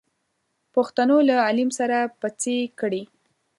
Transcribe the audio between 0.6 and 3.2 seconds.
پښتنو له عليم سره پڅې کړې.